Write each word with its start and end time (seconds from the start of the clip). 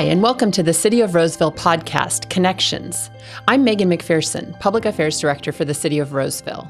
Hi, 0.00 0.06
and 0.06 0.22
welcome 0.22 0.50
to 0.52 0.62
the 0.62 0.72
City 0.72 1.02
of 1.02 1.14
Roseville 1.14 1.52
podcast, 1.52 2.30
Connections. 2.30 3.10
I'm 3.48 3.64
Megan 3.64 3.90
McPherson, 3.90 4.58
Public 4.58 4.86
Affairs 4.86 5.20
Director 5.20 5.52
for 5.52 5.66
the 5.66 5.74
City 5.74 5.98
of 5.98 6.14
Roseville. 6.14 6.66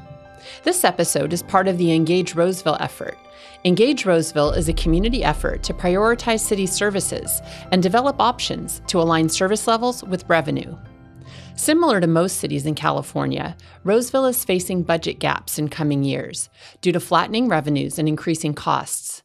This 0.63 0.83
episode 0.83 1.31
is 1.31 1.41
part 1.41 1.69
of 1.69 1.77
the 1.77 1.93
Engage 1.93 2.35
Roseville 2.35 2.75
effort. 2.81 3.17
Engage 3.63 4.05
Roseville 4.05 4.51
is 4.51 4.67
a 4.67 4.73
community 4.73 5.23
effort 5.23 5.63
to 5.63 5.73
prioritize 5.73 6.41
city 6.41 6.65
services 6.65 7.41
and 7.71 7.81
develop 7.81 8.19
options 8.19 8.81
to 8.87 8.99
align 8.99 9.29
service 9.29 9.65
levels 9.65 10.03
with 10.03 10.27
revenue. 10.27 10.77
Similar 11.55 12.01
to 12.01 12.07
most 12.07 12.35
cities 12.35 12.65
in 12.65 12.75
California, 12.75 13.55
Roseville 13.85 14.25
is 14.25 14.43
facing 14.43 14.83
budget 14.83 15.19
gaps 15.19 15.57
in 15.57 15.69
coming 15.69 16.03
years 16.03 16.49
due 16.81 16.91
to 16.91 16.99
flattening 16.99 17.47
revenues 17.47 17.97
and 17.97 18.09
increasing 18.09 18.53
costs. 18.53 19.23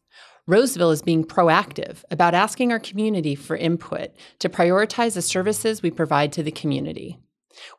Roseville 0.49 0.93
is 0.93 1.03
being 1.03 1.25
proactive 1.25 2.05
about 2.09 2.33
asking 2.33 2.71
our 2.71 2.79
community 2.79 3.35
for 3.35 3.57
input 3.57 4.13
to 4.39 4.49
prioritize 4.49 5.15
the 5.15 5.23
services 5.23 5.83
we 5.83 5.91
provide 5.91 6.33
to 6.33 6.43
the 6.45 6.53
community. 6.53 7.19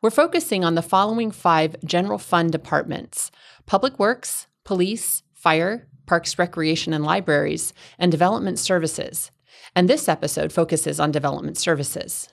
We're 0.02 0.10
focusing 0.10 0.64
on 0.64 0.74
the 0.74 0.82
following 0.82 1.30
five 1.30 1.76
general 1.82 2.18
fund 2.18 2.52
departments 2.52 3.30
Public 3.64 3.98
Works, 3.98 4.48
Police, 4.64 5.22
Fire, 5.32 5.88
Parks, 6.04 6.38
Recreation, 6.38 6.92
and 6.92 7.04
Libraries, 7.04 7.72
and 7.98 8.12
Development 8.12 8.58
Services. 8.58 9.30
And 9.74 9.88
this 9.88 10.06
episode 10.06 10.52
focuses 10.52 11.00
on 11.00 11.10
development 11.10 11.56
services. 11.56 12.28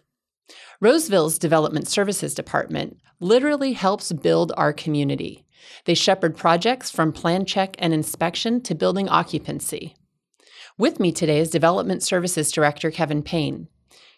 Roseville's 0.82 1.40
Development 1.40 1.88
Services 1.88 2.36
Department 2.36 3.00
literally 3.22 3.72
helps 3.72 4.12
build 4.12 4.52
our 4.58 4.74
community. 4.74 5.46
They 5.86 5.94
shepherd 5.94 6.36
projects 6.36 6.92
from 6.92 7.14
plan 7.14 7.46
check 7.46 7.78
and 7.80 7.94
inspection 7.94 8.60
to 8.64 8.76
building 8.76 9.08
occupancy. 9.08 9.96
With 10.78 11.00
me 11.00 11.14
today 11.14 11.40
is 11.40 11.50
Development 11.52 12.04
Services 12.04 12.52
Director 12.52 12.92
Kevin 12.92 13.24
Payne. 13.24 13.70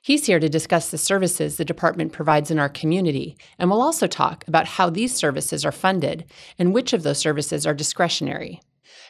He's 0.01 0.25
here 0.25 0.39
to 0.39 0.49
discuss 0.49 0.89
the 0.89 0.97
services 0.97 1.57
the 1.57 1.63
department 1.63 2.13
provides 2.13 2.49
in 2.49 2.57
our 2.57 2.67
community, 2.67 3.37
and 3.59 3.69
we'll 3.69 3.83
also 3.83 4.07
talk 4.07 4.43
about 4.47 4.65
how 4.65 4.89
these 4.89 5.13
services 5.13 5.63
are 5.63 5.71
funded 5.71 6.25
and 6.57 6.73
which 6.73 6.93
of 6.93 7.03
those 7.03 7.19
services 7.19 7.67
are 7.67 7.75
discretionary. 7.75 8.59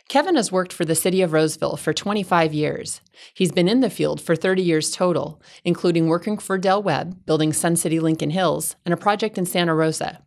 Kevin 0.10 0.36
has 0.36 0.52
worked 0.52 0.74
for 0.74 0.84
the 0.84 0.94
City 0.94 1.22
of 1.22 1.32
Roseville 1.32 1.78
for 1.78 1.94
25 1.94 2.54
years. 2.54 3.00
He's 3.34 3.54
been 3.54 3.70
in 3.70 3.80
the 3.80 3.90
field 3.90 4.20
for 4.20 4.36
30 4.36 4.62
years 4.62 4.92
total, 4.92 5.42
including 5.64 6.08
working 6.08 6.38
for 6.40 6.58
Del 6.58 6.84
Webb, 6.84 7.26
building 7.26 7.54
Sun 7.54 7.78
City 7.78 8.02
Lincoln 8.02 8.32
Hills, 8.32 8.76
and 8.84 8.94
a 8.94 8.98
project 8.98 9.38
in 9.38 9.46
Santa 9.46 9.74
Rosa. 9.74 10.22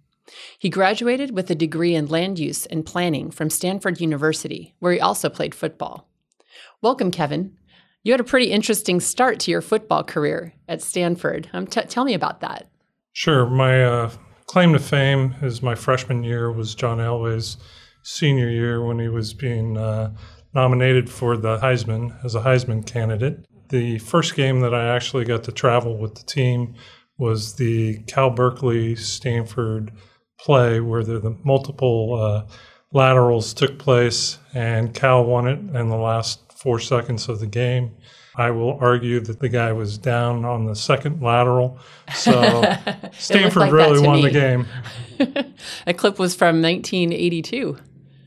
He 0.58 0.70
graduated 0.70 1.32
with 1.32 1.50
a 1.50 1.54
degree 1.54 1.94
in 1.94 2.06
land 2.06 2.38
use 2.38 2.64
and 2.64 2.86
planning 2.86 3.30
from 3.30 3.50
Stanford 3.50 4.00
University, 4.00 4.74
where 4.78 4.94
he 4.94 5.00
also 5.00 5.28
played 5.28 5.54
football. 5.54 6.09
Welcome, 6.82 7.10
Kevin. 7.10 7.58
You 8.04 8.14
had 8.14 8.20
a 8.20 8.24
pretty 8.24 8.50
interesting 8.50 9.00
start 9.00 9.38
to 9.40 9.50
your 9.50 9.60
football 9.60 10.02
career 10.02 10.54
at 10.66 10.80
Stanford. 10.80 11.50
Um, 11.52 11.66
t- 11.66 11.82
tell 11.82 12.04
me 12.04 12.14
about 12.14 12.40
that. 12.40 12.70
Sure. 13.12 13.44
My 13.44 13.84
uh, 13.84 14.10
claim 14.46 14.72
to 14.72 14.78
fame 14.78 15.34
is 15.42 15.62
my 15.62 15.74
freshman 15.74 16.24
year 16.24 16.50
was 16.50 16.74
John 16.74 16.96
Elway's 16.96 17.58
senior 18.02 18.48
year 18.48 18.82
when 18.82 18.98
he 18.98 19.08
was 19.08 19.34
being 19.34 19.76
uh, 19.76 20.14
nominated 20.54 21.10
for 21.10 21.36
the 21.36 21.58
Heisman 21.58 22.16
as 22.24 22.34
a 22.34 22.40
Heisman 22.40 22.86
candidate. 22.86 23.44
The 23.68 23.98
first 23.98 24.34
game 24.34 24.60
that 24.60 24.74
I 24.74 24.88
actually 24.88 25.26
got 25.26 25.44
to 25.44 25.52
travel 25.52 25.98
with 25.98 26.14
the 26.14 26.24
team 26.24 26.76
was 27.18 27.56
the 27.56 27.98
Cal 28.06 28.30
Berkeley 28.30 28.96
Stanford 28.96 29.92
play 30.38 30.80
where 30.80 31.04
the, 31.04 31.20
the 31.20 31.36
multiple 31.44 32.14
uh, 32.14 32.50
laterals 32.90 33.52
took 33.52 33.78
place 33.78 34.38
and 34.54 34.94
Cal 34.94 35.26
won 35.26 35.46
it 35.46 35.58
in 35.76 35.88
the 35.88 35.96
last 35.96 36.49
four 36.60 36.78
seconds 36.78 37.28
of 37.28 37.40
the 37.40 37.46
game. 37.46 37.92
I 38.36 38.50
will 38.50 38.78
argue 38.80 39.20
that 39.20 39.40
the 39.40 39.48
guy 39.48 39.72
was 39.72 39.98
down 39.98 40.44
on 40.44 40.66
the 40.66 40.76
second 40.76 41.22
lateral. 41.22 41.78
So 42.14 42.62
Stanford 43.18 43.62
like 43.62 43.72
really 43.72 44.06
won 44.06 44.16
me. 44.16 44.22
the 44.22 44.30
game. 44.30 44.66
a 45.86 45.94
clip 45.94 46.18
was 46.18 46.34
from 46.34 46.62
1982. 46.62 47.78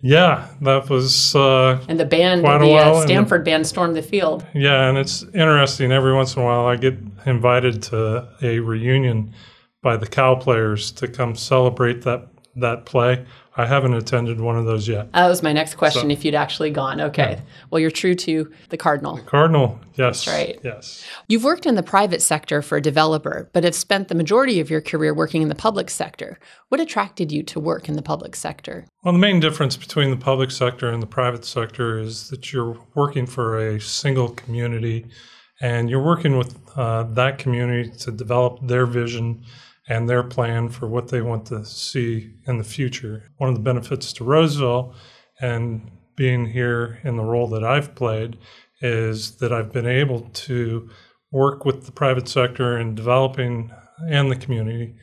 Yeah, 0.02 0.50
that 0.62 0.90
was. 0.90 1.34
Uh, 1.34 1.80
and 1.88 1.98
the 1.98 2.06
band, 2.06 2.42
quite 2.42 2.62
a 2.62 2.68
while, 2.68 2.96
uh, 2.96 3.00
and 3.00 3.10
Stanford 3.10 3.46
band 3.46 3.66
stormed 3.66 3.96
the 3.96 4.02
field. 4.02 4.46
yeah, 4.54 4.90
and 4.90 4.98
it's 4.98 5.24
interesting. 5.34 5.94
Every 5.94 6.14
once 6.14 6.36
in 6.36 6.42
a 6.42 6.46
while, 6.46 6.66
I 6.66 6.76
get 6.76 6.98
invited 7.26 7.82
to 7.84 8.28
a 8.42 8.60
reunion 8.60 9.34
by 9.82 9.96
the 9.96 10.08
Cal 10.08 10.36
players 10.36 10.92
to 10.94 11.08
come 11.08 11.36
celebrate 11.36 12.02
that 12.02 12.28
that 12.58 12.86
play. 12.86 13.26
I 13.56 13.68
haven't 13.68 13.94
attended 13.94 14.41
one 14.41 14.58
of 14.58 14.66
those 14.66 14.88
yet. 14.88 15.12
That 15.12 15.28
was 15.28 15.44
my 15.44 15.53
next 15.53 15.75
question. 15.75 16.03
So- 16.03 16.09
if 16.09 16.25
you'd 16.25 16.34
actually 16.34 16.72
gone, 16.72 17.00
okay. 17.00 17.40
Well, 17.69 17.80
you're 17.80 17.91
true 17.91 18.16
to 18.16 18.52
the 18.69 18.78
Cardinal. 18.78 19.19
Cardinal, 19.19 19.80
yes, 19.94 20.25
That's 20.25 20.28
right. 20.28 20.59
Yes. 20.64 21.06
You've 21.28 21.44
worked 21.44 21.66
in 21.68 21.75
the 21.75 21.84
private 21.84 22.22
sector 22.22 22.62
for 22.63 22.78
a 22.78 22.81
developer, 22.81 23.50
but 23.53 23.63
have 23.63 23.75
spent 23.75 24.08
the 24.08 24.16
majority 24.16 24.59
of 24.59 24.72
your 24.72 24.81
career 24.81 25.13
working 25.13 25.44
in 25.44 25.50
the 25.50 25.56
public 25.56 25.92
sector. 25.92 26.40
What 26.69 26.81
attracted 26.81 27.31
you 27.31 27.44
to 27.44 27.59
work 27.59 27.88
in 27.88 27.96
the 27.96 28.02
public 28.02 28.36
sector? 28.36 28.88
Well, 29.03 29.13
the 29.13 29.19
main 29.19 29.40
difference 29.40 29.78
between 29.78 30.09
the 30.09 30.18
public 30.18 30.50
sector 30.50 30.90
and 30.90 31.02
the 31.02 31.08
private 31.08 31.46
sector 31.46 32.00
is 32.00 32.30
that 32.30 32.52
you're 32.52 32.78
working 32.96 33.28
for 33.28 33.59
a 33.59 33.80
single 33.80 34.30
community 34.30 35.06
and 35.62 35.90
you're 35.90 36.03
working 36.03 36.38
with 36.38 36.58
uh, 36.75 37.03
that 37.03 37.38
community 37.38 37.92
to 38.00 38.12
develop 38.12 38.59
their 38.68 38.86
vision 38.88 39.44
and 39.88 40.10
their 40.10 40.24
plan 40.24 40.70
for 40.70 40.88
what 40.88 41.10
they 41.10 41.22
want 41.22 41.46
to 41.48 41.66
see 41.66 42.34
in 42.48 42.58
the 42.58 42.64
future. 42.64 43.30
One 43.38 43.50
of 43.50 43.56
the 43.56 43.62
benefits 43.62 44.14
to 44.14 44.24
Roseville 44.24 44.96
and 45.42 45.92
being 46.16 46.46
here 46.46 47.00
in 47.04 47.18
the 47.18 47.24
role 47.24 47.48
that 47.48 47.64
I've 47.64 47.96
played 47.96 48.38
is 48.82 49.38
that 49.38 49.52
I've 49.52 49.74
been 49.74 49.88
able 49.88 50.22
to 50.22 50.90
work 51.32 51.66
with 51.66 51.86
the 51.86 51.92
private 51.92 52.28
sector 52.28 52.78
in 52.78 52.96
developing 52.96 53.72
and 54.08 54.32
the 54.32 54.36
community 54.36 54.96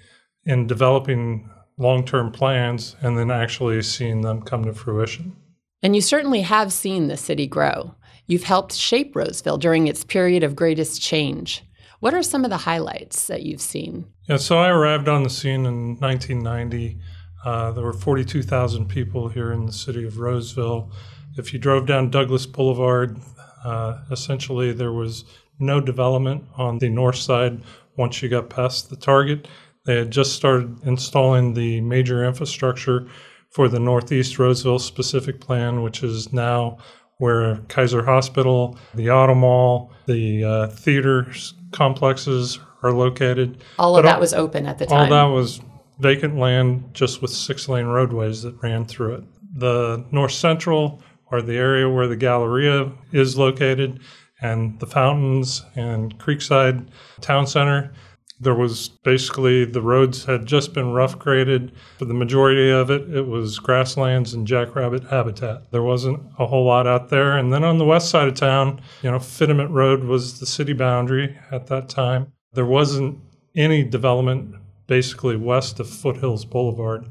in 0.44 0.66
developing 0.66 1.50
long 1.78 2.04
term 2.04 2.30
plans 2.30 2.96
and 3.00 3.18
then 3.18 3.30
actually 3.30 3.82
seeing 3.82 4.20
them 4.20 4.42
come 4.42 4.64
to 4.64 4.72
fruition. 4.72 5.36
And 5.82 5.94
you 5.94 6.02
certainly 6.02 6.42
have 6.42 6.72
seen 6.72 7.08
the 7.08 7.16
city 7.16 7.46
grow. 7.46 7.94
You've 8.26 8.44
helped 8.44 8.74
shape 8.74 9.16
Roseville 9.16 9.58
during 9.58 9.88
its 9.88 10.04
period 10.04 10.44
of 10.44 10.54
greatest 10.54 11.00
change. 11.00 11.64
What 12.00 12.14
are 12.14 12.22
some 12.22 12.44
of 12.44 12.50
the 12.50 12.56
highlights 12.56 13.26
that 13.26 13.42
you've 13.42 13.60
seen? 13.60 14.06
Yeah, 14.26 14.38
so 14.38 14.58
I 14.58 14.68
arrived 14.68 15.06
on 15.06 15.22
the 15.22 15.30
scene 15.30 15.66
in 15.66 15.98
1990. 15.98 16.98
Uh, 17.44 17.72
there 17.72 17.84
were 17.84 17.92
42,000 17.92 18.88
people 18.88 19.28
here 19.28 19.52
in 19.52 19.66
the 19.66 19.72
city 19.72 20.06
of 20.06 20.18
Roseville. 20.18 20.90
If 21.36 21.52
you 21.52 21.58
drove 21.58 21.86
down 21.86 22.10
Douglas 22.10 22.46
Boulevard, 22.46 23.18
uh, 23.64 23.98
essentially 24.10 24.72
there 24.72 24.92
was 24.92 25.24
no 25.58 25.78
development 25.78 26.44
on 26.56 26.78
the 26.78 26.88
north 26.88 27.16
side 27.16 27.60
once 27.96 28.22
you 28.22 28.30
got 28.30 28.48
past 28.48 28.88
the 28.88 28.96
Target. 28.96 29.46
They 29.84 29.96
had 29.96 30.10
just 30.10 30.34
started 30.34 30.78
installing 30.84 31.52
the 31.52 31.82
major 31.82 32.24
infrastructure 32.24 33.06
for 33.50 33.68
the 33.68 33.80
Northeast 33.80 34.38
Roseville 34.38 34.78
specific 34.78 35.40
plan, 35.40 35.82
which 35.82 36.02
is 36.02 36.32
now 36.32 36.78
where 37.18 37.56
Kaiser 37.68 38.04
Hospital, 38.06 38.78
the 38.94 39.10
Auto 39.10 39.34
Mall, 39.34 39.92
the 40.06 40.44
uh, 40.44 40.66
theater 40.68 41.30
complexes 41.72 42.58
are 42.82 42.92
located. 42.92 43.62
All 43.78 43.96
of 43.96 44.02
But 44.04 44.10
that 44.10 44.20
was 44.20 44.34
open 44.34 44.66
at 44.66 44.78
the 44.78 44.86
time. 44.86 45.00
All 45.00 45.08
that 45.10 45.34
was 45.34 45.60
vacant 45.98 46.36
land 46.36 46.90
just 46.94 47.20
with 47.20 47.30
six 47.30 47.68
lane 47.68 47.86
roadways 47.86 48.42
that 48.42 48.60
ran 48.62 48.84
through 48.84 49.16
it. 49.16 49.24
The 49.54 50.04
North 50.10 50.32
Central, 50.32 51.02
or 51.30 51.42
the 51.42 51.56
area 51.56 51.88
where 51.88 52.06
the 52.06 52.16
Galleria 52.16 52.92
is 53.12 53.36
located, 53.36 54.00
and 54.40 54.78
the 54.80 54.86
fountains 54.86 55.62
and 55.74 56.18
Creekside 56.18 56.88
Town 57.20 57.46
Center, 57.46 57.92
there 58.40 58.54
was 58.54 58.88
basically 58.88 59.66
the 59.66 59.82
roads 59.82 60.24
had 60.24 60.46
just 60.46 60.72
been 60.72 60.92
rough 60.92 61.18
graded. 61.18 61.72
For 61.98 62.06
the 62.06 62.14
majority 62.14 62.70
of 62.70 62.90
it, 62.90 63.14
it 63.14 63.26
was 63.26 63.58
grasslands 63.58 64.32
and 64.32 64.46
jackrabbit 64.46 65.04
habitat. 65.04 65.70
There 65.70 65.82
wasn't 65.82 66.22
a 66.38 66.46
whole 66.46 66.64
lot 66.64 66.86
out 66.86 67.10
there. 67.10 67.36
And 67.36 67.52
then 67.52 67.64
on 67.64 67.76
the 67.76 67.84
west 67.84 68.08
side 68.08 68.28
of 68.28 68.34
town, 68.34 68.80
you 69.02 69.10
know, 69.10 69.18
Fiddyment 69.18 69.70
Road 69.70 70.04
was 70.04 70.40
the 70.40 70.46
city 70.46 70.72
boundary 70.72 71.38
at 71.50 71.66
that 71.66 71.90
time. 71.90 72.32
There 72.54 72.66
wasn't 72.66 73.18
any 73.54 73.84
development 73.84 74.54
basically 74.86 75.36
west 75.36 75.78
of 75.78 75.88
Foothills 75.88 76.46
Boulevard 76.46 77.06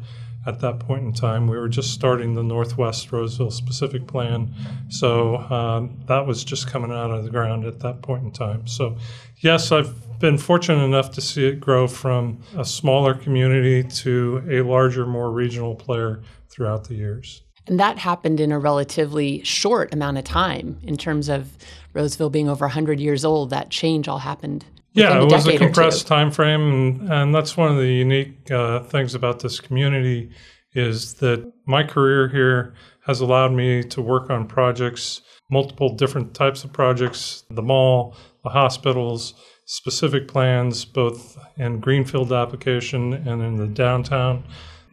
at 0.46 0.60
that 0.62 0.80
point 0.80 1.04
in 1.04 1.14
time. 1.14 1.48
We 1.48 1.58
were 1.58 1.70
just 1.70 1.94
starting 1.94 2.34
the 2.34 2.44
Northwest 2.44 3.12
Roseville 3.12 3.52
specific 3.52 4.08
plan. 4.08 4.54
So 4.90 5.38
um, 5.38 6.00
that 6.08 6.26
was 6.26 6.44
just 6.44 6.68
coming 6.68 6.92
out 6.92 7.12
of 7.12 7.24
the 7.24 7.30
ground 7.30 7.66
at 7.66 7.80
that 7.81 8.02
point 8.02 8.24
in 8.24 8.31
time. 8.31 8.66
So, 8.66 8.98
yes, 9.40 9.72
I've 9.72 10.20
been 10.20 10.38
fortunate 10.38 10.84
enough 10.84 11.12
to 11.12 11.22
see 11.22 11.48
it 11.48 11.60
grow 11.60 11.88
from 11.88 12.42
a 12.58 12.66
smaller 12.66 13.14
community 13.14 13.84
to 13.84 14.44
a 14.50 14.62
larger, 14.62 15.06
more 15.06 15.32
regional 15.32 15.76
player 15.76 16.22
throughout 16.50 16.88
the 16.88 16.96
years. 16.96 17.42
And 17.68 17.80
that 17.80 18.00
happened 18.00 18.40
in 18.40 18.52
a 18.52 18.60
relatively 18.60 19.44
short 19.44 19.94
amount 19.94 20.18
of 20.18 20.24
time 20.24 20.80
in 20.84 20.98
terms 20.98 21.30
of 21.30 21.58
Roseville 21.94 22.30
being 22.30 22.50
over 22.50 22.66
100 22.66 23.00
years 23.00 23.24
old. 23.24 23.52
That 23.52 23.70
change 23.70 24.08
all 24.08 24.20
happened. 24.20 24.66
Yeah, 24.94 25.22
it 25.22 25.24
was 25.26 25.34
a 25.34 25.38
decade 25.38 25.56
or 25.56 25.58
two. 25.60 25.66
compressed 25.66 26.08
time 26.08 26.32
frame, 26.32 26.62
and, 26.62 27.14
and 27.14 27.36
that's 27.36 27.56
one 27.56 27.72
of 27.72 27.78
the 27.78 27.88
unique 27.88 28.50
uh, 28.50 28.82
things 28.82 29.14
about 29.14 29.40
this 29.40 29.60
community 29.60 30.32
is 30.74 31.16
that 31.16 31.52
my 31.66 31.84
career 31.84 32.28
here 32.28 32.74
has 33.06 33.22
allowed 33.22 33.52
me 33.52 33.84
to 33.84 34.02
work 34.02 34.30
on 34.30 34.48
projects, 34.48 35.22
multiple 35.50 35.96
different 35.96 36.34
types 36.34 36.64
of 36.64 36.74
projects, 36.74 37.44
the 37.50 37.62
mall, 37.62 38.16
the 38.44 38.50
hospitals, 38.50 39.34
specific 39.66 40.28
plans, 40.28 40.86
both 40.86 41.38
in 41.58 41.80
Greenfield 41.80 42.34
application 42.34 43.14
and 43.14 43.42
in 43.42 43.58
the 43.58 43.68
downtown. 43.68 44.44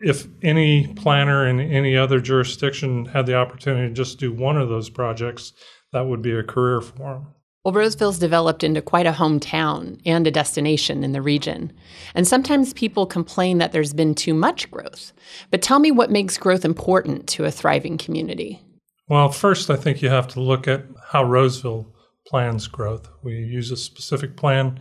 If 0.01 0.27
any 0.43 0.89
planner 0.89 1.47
in 1.47 1.61
any 1.61 1.97
other 1.97 2.21
jurisdiction 2.21 3.07
had 3.07 3.27
the 3.27 3.37
opportunity 3.37 3.89
to 3.89 3.95
just 3.95 4.19
do 4.19 4.33
one 4.33 4.59
of 4.59 4.69
those 4.69 4.91
projects, 4.91 5.53
that 5.93 6.07
would 6.07 6.21
be 6.21 6.33
a 6.33 6.43
career 6.43 6.81
for 6.81 7.15
them. 7.15 7.27
Well, 7.65 7.73
Roseville's 7.73 8.21
developed 8.21 8.63
into 8.63 8.81
quite 8.81 9.07
a 9.07 9.13
hometown 9.13 10.01
and 10.07 10.25
a 10.25 10.31
destination 10.31 11.03
in 11.03 11.11
the 11.11 11.21
region. 11.21 11.73
And 12.15 12.29
sometimes 12.29 12.73
people 12.75 13.07
complain 13.07 13.59
that 13.59 13.73
there's 13.73 13.93
been 13.93 14.15
too 14.15 14.35
much 14.35 14.71
growth. 14.71 15.13
But 15.51 15.63
tell 15.63 15.81
me 15.81 15.91
what 15.91 16.11
makes 16.11 16.39
growth 16.39 16.65
important 16.65 17.27
to 17.31 17.45
a 17.45 17.51
thriving 17.51 17.99
community. 17.99 18.63
Well, 19.09 19.31
first, 19.31 19.69
I 19.69 19.75
think 19.75 20.01
you 20.01 20.11
have 20.11 20.29
to 20.29 20.41
look 20.41 20.69
at 20.69 20.85
how 21.09 21.25
Roseville 21.25 21.93
plans 22.27 22.67
growth. 22.67 23.09
We 23.23 23.35
use 23.35 23.71
a 23.71 23.77
specific 23.77 24.37
plan 24.37 24.81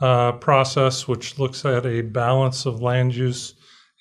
uh, 0.00 0.32
process 0.32 1.06
which 1.06 1.38
looks 1.38 1.64
at 1.64 1.86
a 1.86 2.02
balance 2.02 2.66
of 2.66 2.82
land 2.82 3.14
use 3.14 3.54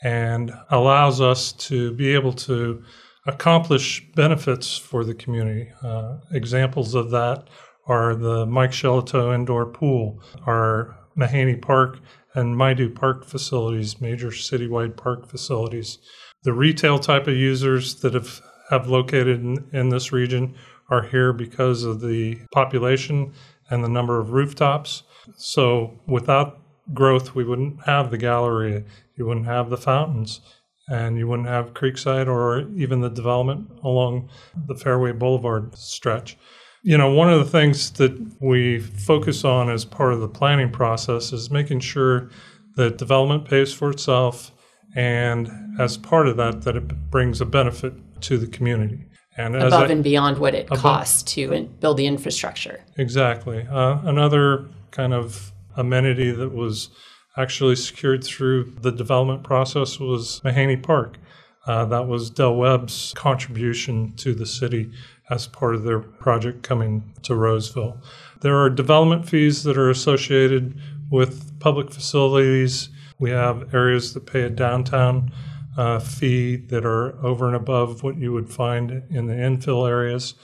and 0.03 0.51
allows 0.69 1.21
us 1.21 1.53
to 1.53 1.93
be 1.93 2.13
able 2.13 2.33
to 2.33 2.83
accomplish 3.25 4.05
benefits 4.15 4.77
for 4.77 5.03
the 5.03 5.13
community. 5.13 5.69
Uh, 5.81 6.17
examples 6.31 6.93
of 6.93 7.11
that 7.11 7.47
are 7.87 8.15
the 8.15 8.45
Mike 8.45 8.71
Shellito 8.71 9.33
Indoor 9.33 9.65
Pool, 9.65 10.21
our 10.45 10.97
Mahany 11.15 11.55
Park 11.55 11.99
and 12.35 12.55
Maidu 12.55 12.93
Park 12.93 13.25
facilities, 13.25 14.01
major 14.01 14.29
citywide 14.29 14.97
park 14.97 15.27
facilities. 15.27 15.99
The 16.43 16.53
retail 16.53 16.99
type 16.99 17.27
of 17.27 17.35
users 17.35 17.95
that 18.01 18.13
have, 18.13 18.41
have 18.69 18.87
located 18.87 19.41
in, 19.41 19.69
in 19.71 19.89
this 19.89 20.11
region 20.11 20.55
are 20.89 21.03
here 21.03 21.33
because 21.33 21.83
of 21.83 22.01
the 22.01 22.39
population 22.51 23.33
and 23.69 23.83
the 23.83 23.89
number 23.89 24.19
of 24.19 24.31
rooftops. 24.31 25.03
So 25.35 26.00
without 26.07 26.59
growth, 26.94 27.33
we 27.35 27.44
wouldn't 27.44 27.83
have 27.85 28.12
the 28.12 28.18
Galleria, 28.18 28.83
you 29.15 29.25
wouldn't 29.25 29.45
have 29.45 29.69
the 29.69 29.77
fountains, 29.77 30.41
and 30.89 31.18
you 31.18 31.27
wouldn't 31.27 31.47
have 31.47 31.74
Creekside 31.74 32.27
or 32.27 32.69
even 32.77 33.01
the 33.01 33.09
development 33.09 33.69
along 33.83 34.30
the 34.68 34.75
Fairway 34.75 35.13
Boulevard 35.13 35.75
stretch. 35.77 36.38
You 36.83 36.97
know, 36.97 37.12
one 37.12 37.31
of 37.31 37.39
the 37.39 37.50
things 37.50 37.91
that 37.91 38.41
we 38.41 38.79
focus 38.79 39.45
on 39.45 39.69
as 39.69 39.86
part 39.86 40.13
of 40.13 40.19
the 40.19 40.27
planning 40.27 40.69
process 40.69 41.31
is 41.31 41.50
making 41.50 41.79
sure 41.79 42.29
that 42.75 42.97
development 42.97 43.45
pays 43.45 43.71
for 43.71 43.89
itself 43.91 44.51
and 44.95 45.50
as 45.79 45.97
part 45.97 46.27
of 46.27 46.38
that 46.38 46.63
that 46.63 46.75
it 46.75 47.09
brings 47.09 47.39
a 47.39 47.45
benefit 47.45 47.94
to 48.21 48.38
the 48.38 48.47
community 48.47 49.06
and 49.38 49.56
above 49.56 49.89
I, 49.89 49.94
and 49.94 50.03
beyond 50.03 50.38
what 50.38 50.53
it 50.53 50.68
above, 50.68 50.80
costs 50.80 51.24
to 51.33 51.68
build 51.80 51.97
the 51.97 52.07
infrastructure 52.07 52.81
exactly 52.97 53.68
uh, 53.69 54.00
another 54.03 54.69
kind 54.91 55.13
of 55.13 55.51
amenity 55.75 56.31
that 56.31 56.53
was 56.53 56.89
actually 57.35 57.75
secured 57.75 58.24
through 58.24 58.65
the 58.81 58.91
development 58.91 59.44
process 59.44 60.00
was 60.00 60.44
mahany 60.44 60.77
park 60.77 61.18
uh, 61.65 61.85
that 61.85 62.07
was 62.07 62.30
del 62.30 62.56
webb's 62.56 63.13
contribution 63.15 64.13
to 64.18 64.33
the 64.33 64.45
city 64.45 64.91
as 65.30 65.47
part 65.47 65.75
of 65.75 65.83
their 65.83 66.00
project 66.00 66.63
coming 66.63 67.13
to 67.24 67.36
Roseville. 67.36 68.01
There 68.41 68.57
are 68.57 68.69
development 68.69 69.27
fees 69.27 69.63
that 69.63 69.77
are 69.77 69.89
associated 69.89 70.79
with 71.09 71.59
public 71.59 71.91
facilities. 71.91 72.89
We 73.19 73.31
have 73.31 73.74
areas 73.74 74.13
that 74.13 74.25
pay 74.25 74.41
a 74.41 74.50
downtown 74.50 75.31
uh, 75.77 75.99
fee 75.99 76.55
that 76.55 76.85
are 76.85 77.23
over 77.25 77.47
and 77.47 77.55
above 77.55 78.03
what 78.03 78.17
you 78.17 78.31
would 78.31 78.49
find 78.49 79.03
in 79.09 79.27
the 79.27 79.33
infill 79.33 79.87
areas 79.87 80.35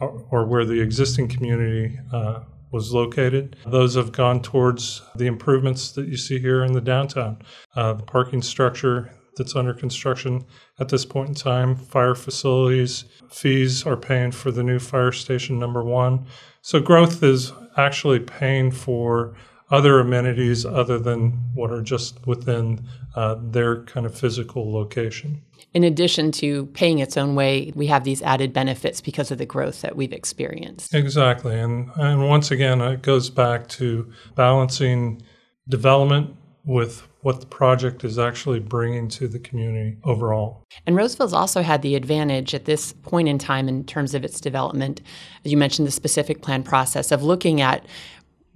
or, 0.00 0.26
or 0.30 0.46
where 0.46 0.64
the 0.64 0.80
existing 0.80 1.28
community 1.28 1.98
uh, 2.12 2.40
was 2.72 2.92
located. 2.92 3.56
Those 3.66 3.94
have 3.94 4.12
gone 4.12 4.42
towards 4.42 5.02
the 5.14 5.26
improvements 5.26 5.92
that 5.92 6.08
you 6.08 6.16
see 6.16 6.38
here 6.38 6.64
in 6.64 6.72
the 6.72 6.80
downtown. 6.80 7.38
Uh, 7.74 7.94
the 7.94 8.02
parking 8.02 8.42
structure 8.42 9.10
that's 9.36 9.54
under 9.54 9.74
construction 9.74 10.44
at 10.80 10.88
this 10.88 11.04
point 11.04 11.28
in 11.28 11.34
time. 11.34 11.76
Fire 11.76 12.14
facilities 12.14 13.04
fees 13.30 13.86
are 13.86 13.96
paying 13.96 14.32
for 14.32 14.50
the 14.50 14.62
new 14.62 14.78
fire 14.78 15.12
station 15.12 15.58
number 15.58 15.84
one. 15.84 16.26
So 16.62 16.80
growth 16.80 17.22
is 17.22 17.52
actually 17.76 18.20
paying 18.20 18.70
for 18.70 19.36
other 19.70 19.98
amenities 19.98 20.64
other 20.64 20.98
than 20.98 21.32
what 21.54 21.72
are 21.72 21.82
just 21.82 22.24
within 22.26 22.86
uh, 23.14 23.36
their 23.40 23.82
kind 23.84 24.06
of 24.06 24.16
physical 24.16 24.72
location. 24.72 25.42
In 25.74 25.82
addition 25.84 26.30
to 26.32 26.66
paying 26.66 27.00
its 27.00 27.16
own 27.16 27.34
way, 27.34 27.72
we 27.74 27.88
have 27.88 28.04
these 28.04 28.22
added 28.22 28.52
benefits 28.52 29.00
because 29.00 29.30
of 29.30 29.38
the 29.38 29.46
growth 29.46 29.82
that 29.82 29.96
we've 29.96 30.12
experienced. 30.12 30.94
Exactly. 30.94 31.58
And, 31.58 31.90
and 31.96 32.28
once 32.28 32.50
again, 32.50 32.80
it 32.80 33.02
goes 33.02 33.28
back 33.28 33.68
to 33.70 34.10
balancing 34.34 35.22
development 35.68 36.36
with 36.64 37.06
what 37.26 37.40
the 37.40 37.46
project 37.46 38.04
is 38.04 38.20
actually 38.20 38.60
bringing 38.60 39.08
to 39.08 39.26
the 39.26 39.38
community 39.38 39.96
overall. 40.04 40.64
And 40.86 40.94
Roseville's 40.94 41.32
also 41.32 41.60
had 41.60 41.82
the 41.82 41.96
advantage 41.96 42.54
at 42.54 42.66
this 42.66 42.92
point 42.92 43.28
in 43.28 43.36
time 43.36 43.68
in 43.68 43.84
terms 43.84 44.14
of 44.14 44.24
its 44.24 44.40
development, 44.40 45.00
as 45.44 45.50
you 45.50 45.56
mentioned, 45.56 45.88
the 45.88 45.92
specific 45.92 46.40
plan 46.40 46.62
process 46.62 47.10
of 47.10 47.24
looking 47.24 47.60
at 47.60 47.84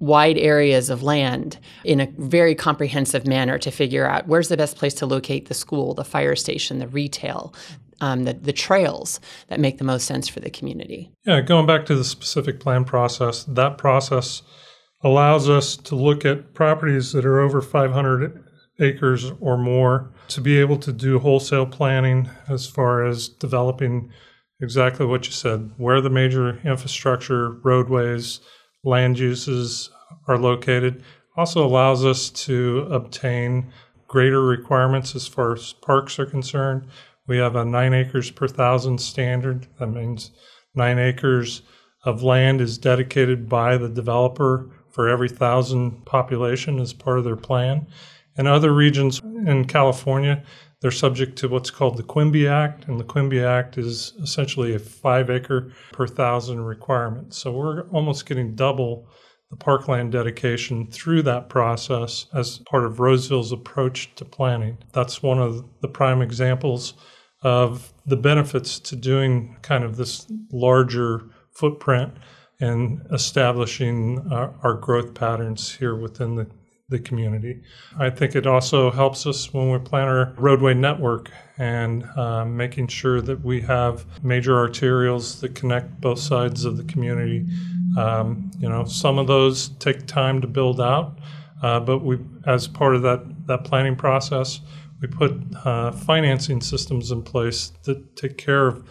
wide 0.01 0.39
areas 0.39 0.91
of 0.91 1.03
land 1.03 1.59
in 1.85 2.01
a 2.01 2.07
very 2.19 2.55
comprehensive 2.55 3.27
manner 3.27 3.59
to 3.59 3.71
figure 3.71 4.09
out 4.09 4.27
where's 4.27 4.49
the 4.49 4.57
best 4.57 4.77
place 4.77 4.95
to 4.95 5.07
locate 5.07 5.47
the 5.47 5.55
school, 5.55 5.95
the 5.95 6.05
fire 6.05 6.35
station, 6.35 6.79
the 6.79 6.89
retail, 6.89 7.55
um, 8.01 8.25
the, 8.25 8.33
the 8.33 8.53
trails 8.53 9.21
that 9.49 9.61
make 9.61 9.79
the 9.79 9.85
most 9.85 10.07
sense 10.07 10.27
for 10.27 10.41
the 10.41 10.51
community. 10.51 11.13
Yeah, 11.25 11.43
going 11.43 11.67
back 11.67 11.85
to 11.87 11.95
the 11.95 12.05
specific 12.05 12.59
plan 12.59 12.85
process, 12.85 13.45
that 13.45 13.77
process 13.77 14.43
allows 15.03 15.49
us 15.49 15.77
to 15.77 15.95
look 15.95 16.25
at 16.25 16.55
properties 16.55 17.13
that 17.13 17.27
are 17.27 17.41
over 17.41 17.61
500 17.61 18.43
acres 18.81 19.31
or 19.41 19.59
more 19.59 20.13
to 20.29 20.41
be 20.41 20.59
able 20.59 20.79
to 20.79 20.93
do 20.93 21.19
wholesale 21.19 21.67
planning 21.67 22.31
as 22.49 22.67
far 22.67 23.05
as 23.05 23.29
developing 23.29 24.11
exactly 24.63 25.05
what 25.07 25.27
you 25.27 25.33
said 25.33 25.71
where 25.77 26.01
the 26.01 26.11
major 26.11 26.59
infrastructure, 26.65 27.53
roadways, 27.63 28.41
land 28.85 29.19
uses 29.19 29.91
are 30.27 30.39
located. 30.39 31.03
Also 31.37 31.65
allows 31.65 32.05
us 32.05 32.31
to 32.31 32.87
obtain 32.91 33.73
greater 34.09 34.43
requirements 34.43 35.15
as 35.15 35.27
far 35.27 35.53
as 35.55 35.73
parks 35.73 36.19
are 36.19 36.27
concerned. 36.27 36.87
We 37.27 37.39
have 37.39 37.55
a 37.55 37.65
nine 37.65 37.95
acres 37.95 38.31
per 38.31 38.49
thousand 38.49 39.01
standard. 39.01 39.67
That 39.79 39.89
means 39.89 40.33
nine 40.75 40.99
acres 40.99 41.63
of 42.05 42.23
land 42.23 42.61
is 42.61 42.79
dedicated 42.79 43.49
by 43.49 43.77
the 43.77 43.89
developer 43.89 44.71
for 44.91 45.09
every 45.09 45.29
thousand 45.29 46.05
population 46.07 46.81
as 46.81 46.93
part 46.93 47.19
of 47.19 47.25
their 47.25 47.37
plan. 47.37 47.87
In 48.37 48.47
other 48.47 48.73
regions 48.73 49.21
in 49.21 49.67
California, 49.67 50.43
they're 50.81 50.91
subject 50.91 51.37
to 51.39 51.49
what's 51.49 51.71
called 51.71 51.97
the 51.97 52.03
Quimby 52.03 52.49
Act, 52.49 52.89
and 52.89 52.99
the 52.99 53.05
Quimby 53.05 53.43
Act 53.43 53.77
is 53.77 54.15
essentially 54.23 54.75
a 54.75 54.79
five 54.79 55.29
acre 55.29 55.73
per 55.93 56.07
thousand 56.07 56.63
requirement. 56.65 57.35
So 57.35 57.53
we're 57.53 57.83
almost 57.89 58.27
getting 58.27 58.55
double 58.55 59.07
the 59.51 59.57
parkland 59.57 60.13
dedication 60.13 60.87
through 60.87 61.23
that 61.23 61.49
process 61.49 62.27
as 62.33 62.59
part 62.59 62.85
of 62.85 63.01
Roseville's 63.01 63.53
approach 63.53 64.15
to 64.15 64.25
planning. 64.25 64.79
That's 64.93 65.23
one 65.23 65.39
of 65.39 65.65
the 65.81 65.89
prime 65.89 66.23
examples 66.23 66.95
of 67.43 67.93
the 68.07 68.17
benefits 68.17 68.79
to 68.79 68.97
doing 68.97 69.57
kind 69.63 69.83
of 69.83 69.97
this 69.97 70.27
larger 70.53 71.25
footprint 71.51 72.15
and 72.61 73.05
establishing 73.13 74.27
our, 74.31 74.55
our 74.63 74.75
growth 74.75 75.15
patterns 75.15 75.75
here 75.75 75.97
within 75.97 76.37
the 76.37 76.47
the 76.91 76.99
community. 76.99 77.63
I 77.99 78.11
think 78.11 78.35
it 78.35 78.47
also 78.47 78.91
helps 78.91 79.27
us 79.27 79.53
when 79.55 79.71
we 79.71 79.79
plan 79.79 80.09
our 80.09 80.35
roadway 80.37 80.75
network 80.75 81.31
and 81.57 82.05
uh, 82.17 82.45
making 82.45 82.89
sure 82.89 83.21
that 83.21 83.45
we 83.45 83.61
have 83.63 84.05
major 84.25 84.55
arterials 84.55 85.41
that 85.41 85.55
connect 85.55 86.01
both 86.01 86.19
sides 86.19 86.65
of 86.65 86.77
the 86.77 86.85
community. 86.85 87.47
Um, 87.97 88.51
you 88.59 88.69
know, 88.69 88.85
some 88.85 89.19
of 89.19 89.27
those 89.27 89.69
take 89.79 90.07
time 90.07 90.41
to 90.41 90.47
build 90.47 90.81
out, 90.81 91.19
uh, 91.63 91.81
but 91.81 91.99
we, 91.99 92.19
as 92.47 92.67
part 92.67 92.95
of 92.97 93.03
that 93.03 93.47
that 93.47 93.65
planning 93.65 93.97
process, 93.97 94.61
we 95.01 95.09
put 95.09 95.33
uh, 95.65 95.93
financing 95.93 96.61
systems 96.61 97.11
in 97.11 97.23
place 97.23 97.73
that 97.85 98.17
take 98.17 98.37
care 98.37 98.67
of 98.67 98.85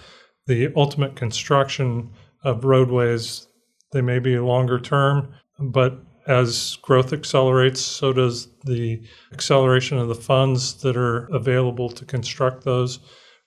the 0.47 0.71
ultimate 0.75 1.15
construction 1.15 2.11
of 2.43 2.65
roadways. 2.65 3.47
They 3.91 4.01
may 4.01 4.19
be 4.19 4.37
longer 4.39 4.79
term, 4.79 5.33
but 5.59 5.99
as 6.29 6.77
growth 6.83 7.11
accelerates, 7.11 7.81
so 7.81 8.13
does 8.13 8.49
the 8.63 9.01
acceleration 9.33 9.97
of 9.97 10.07
the 10.07 10.15
funds 10.15 10.75
that 10.81 10.95
are 10.95 11.25
available 11.33 11.89
to 11.89 12.05
construct 12.05 12.63
those 12.63 12.99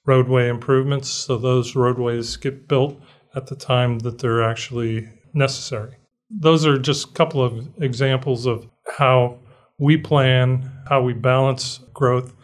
roadway 0.04 0.48
improvements. 0.48 1.08
So 1.08 1.38
those 1.38 1.76
roadways 1.76 2.36
get 2.36 2.66
built 2.66 3.00
at 3.36 3.46
the 3.46 3.54
time 3.54 4.00
that 4.00 4.18
they're 4.18 4.42
actually 4.42 5.08
necessary. 5.32 5.96
Those 6.28 6.66
are 6.66 6.76
just 6.76 7.10
a 7.10 7.12
couple 7.12 7.40
of 7.42 7.68
examples 7.80 8.46
of 8.46 8.68
how 8.98 9.38
we 9.78 9.96
plan, 9.96 10.68
how 10.88 11.02
we 11.02 11.12
balance 11.12 11.78
growth, 11.94 12.34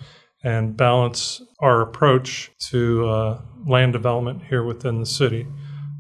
and 0.45 0.77
balance 0.77 1.43
our 1.59 1.81
approach 1.81 2.53
to 2.71 3.09
uh, 3.09 3.41
land 3.67 3.93
development 3.93 4.43
here 4.49 4.63
within 4.63 5.01
the 5.01 5.07
city. 5.07 5.49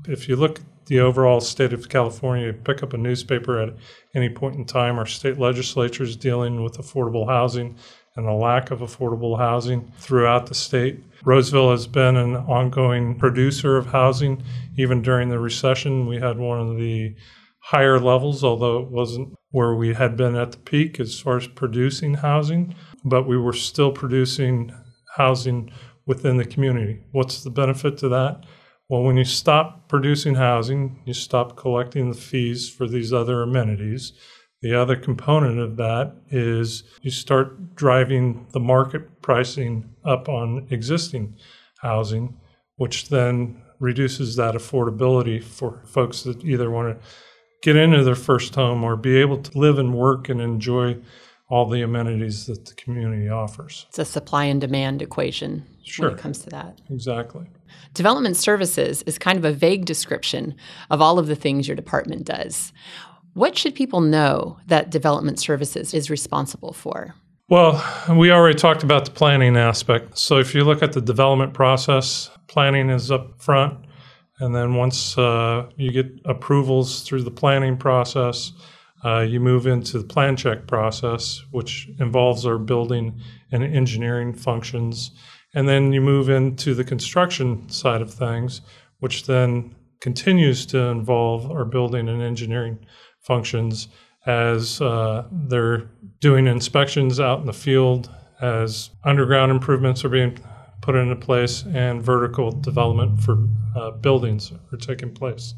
If 0.07 0.29
you 0.29 0.37
look 0.37 0.61
the 0.89 1.01
overall 1.01 1.41
state 1.41 1.73
of 1.73 1.89
California. 1.89 2.53
Pick 2.53 2.83
up 2.83 2.93
a 2.93 2.99
newspaper 2.99 3.61
at 3.61 3.75
any 4.15 4.29
point 4.29 4.57
in 4.57 4.65
time. 4.65 4.99
Our 4.99 5.07
state 5.07 5.39
legislature 5.39 6.03
is 6.03 6.17
dealing 6.17 6.63
with 6.63 6.79
affordable 6.79 7.27
housing 7.27 7.77
and 8.17 8.27
the 8.27 8.33
lack 8.33 8.73
of 8.73 8.81
affordable 8.81 9.39
housing 9.39 9.93
throughout 9.99 10.47
the 10.47 10.55
state. 10.55 11.01
Roseville 11.25 11.71
has 11.71 11.87
been 11.87 12.17
an 12.17 12.35
ongoing 12.37 13.17
producer 13.17 13.77
of 13.77 13.87
housing. 13.87 14.43
Even 14.77 15.03
during 15.03 15.29
the 15.29 15.39
recession, 15.39 16.07
we 16.07 16.19
had 16.19 16.39
one 16.39 16.61
of 16.61 16.77
the 16.77 17.15
higher 17.61 18.01
levels, 18.01 18.43
although 18.43 18.81
it 18.81 18.89
wasn't 18.89 19.33
where 19.51 19.75
we 19.75 19.95
had 19.95 20.17
been 20.17 20.35
at 20.35 20.53
the 20.53 20.59
peak 20.59 20.99
as 20.99 21.21
far 21.21 21.37
as 21.37 21.47
producing 21.47 22.15
housing, 22.15 22.75
but 23.05 23.29
we 23.29 23.37
were 23.37 23.53
still 23.53 23.93
producing 23.93 24.73
housing 25.17 25.71
within 26.07 26.39
the 26.39 26.45
community. 26.45 27.01
What's 27.13 27.45
the 27.45 27.51
benefit 27.51 27.99
to 27.99 28.09
that? 28.09 28.45
Well, 28.89 29.03
when 29.03 29.19
you 29.19 29.25
stop 29.25 29.87
producing 29.89 30.37
housing, 30.37 31.03
you 31.05 31.13
stop 31.13 31.57
collecting 31.57 32.09
the 32.09 32.17
fees 32.17 32.71
for 32.71 32.89
these 32.89 33.13
other 33.13 33.43
amenities. 33.43 34.15
The 34.63 34.75
other 34.75 34.97
component 34.97 35.59
of 35.59 35.77
that 35.77 36.15
is 36.31 36.85
you 37.03 37.11
start 37.11 37.77
driving 37.77 38.47
the 38.53 38.61
market 38.61 39.21
pricing 39.21 39.91
up 40.07 40.29
on 40.31 40.67
existing 40.71 41.37
housing, 41.81 42.39
which 42.77 43.11
then 43.11 43.61
reduces 43.79 44.37
that 44.37 44.55
affordability 44.55 45.45
for 45.45 45.83
folks 45.85 46.23
that 46.23 46.43
either 46.43 46.71
want 46.71 46.99
to 46.99 47.09
get 47.63 47.77
into 47.77 48.03
their 48.03 48.15
first 48.15 48.55
home 48.55 48.83
or 48.83 48.97
be 48.97 49.19
able 49.19 49.37
to 49.39 49.59
live 49.59 49.79
and 49.79 49.95
work 49.95 50.31
and 50.31 50.41
enjoy 50.41 50.97
all 51.51 51.67
the 51.67 51.83
amenities 51.83 52.47
that 52.47 52.67
the 52.67 52.75
community 52.75 53.29
offers. 53.29 53.87
It's 53.89 53.99
a 53.99 54.05
supply 54.05 54.45
and 54.45 54.61
demand 54.61 55.01
equation 55.01 55.65
sure. 55.83 56.09
when 56.09 56.19
it 56.19 56.21
comes 56.21 56.39
to 56.41 56.51
that. 56.51 56.81
Exactly. 56.91 57.47
Development 57.95 58.37
services 58.37 59.03
is 59.03 59.19
kind 59.19 59.39
of 59.39 59.45
a 59.45 59.53
vague 59.53 59.87
description 59.87 60.55
of 60.91 61.01
all 61.01 61.19
of 61.19 61.27
the 61.27 61.37
things 61.37 61.67
your 61.67 61.77
department 61.77 62.25
does. 62.25 62.73
What 63.33 63.57
should 63.57 63.75
people 63.75 64.01
know 64.01 64.59
that 64.67 64.91
development 64.91 65.39
services 65.39 65.95
is 65.95 66.11
responsible 66.11 66.73
for? 66.73 67.15
Well, 67.49 67.83
we 68.15 68.31
already 68.31 68.59
talked 68.59 68.83
about 68.83 69.07
the 69.07 69.11
planning 69.11 69.57
aspect. 69.57 70.19
So 70.19 70.39
if 70.39 70.55
you 70.55 70.65
look 70.65 70.83
at 70.83 70.93
the 70.93 71.01
development 71.01 71.55
process, 71.55 72.31
planning 72.47 72.91
is 72.91 73.11
up 73.11 73.41
front. 73.41 73.87
And 74.41 74.55
then 74.55 74.75
once 74.75 75.17
uh, 75.17 75.69
you 75.77 75.91
get 75.91 76.07
approvals 76.27 77.03
through 77.03 77.23
the 77.23 77.31
planning 77.31 77.77
process, 77.77 78.53
uh, 79.05 79.21
you 79.21 79.41
move 79.41 79.67
into 79.67 79.99
the 79.99 80.05
plan 80.05 80.37
check 80.37 80.67
process, 80.67 81.43
which 81.51 81.89
involves 82.01 82.45
our 82.45 82.59
building 82.59 83.21
and 83.53 83.63
engineering 83.63 84.35
functions. 84.35 85.13
And 85.55 85.69
then 85.69 85.93
you 85.93 86.01
move 86.01 86.29
into 86.29 86.75
the 86.75 86.85
construction 86.85 87.69
side 87.69 88.03
of 88.03 88.13
things, 88.13 88.61
which 88.99 89.27
then 89.27 89.75
continues 90.01 90.67
to 90.67 90.79
involve 90.79 91.51
our 91.51 91.65
building 91.65 92.09
and 92.09 92.23
engineering 92.23 92.79
functions 93.21 93.89
as 94.27 94.81
uh, 94.81 95.27
they're 95.31 95.89
doing 96.21 96.47
inspections 96.47 97.19
out 97.19 97.41
in 97.41 97.47
the 97.47 97.53
field, 97.53 98.11
as 98.41 98.91
underground 99.05 99.51
improvements 99.51 100.05
are 100.05 100.09
being 100.09 100.39
put 100.83 100.95
into 100.95 101.17
place, 101.17 101.65
and 101.73 102.03
vertical 102.03 102.51
development 102.51 103.21
for 103.21 103.49
uh, 103.77 103.91
buildings 103.93 104.53
are 104.73 104.77
taking 104.77 105.13
place. 105.13 105.55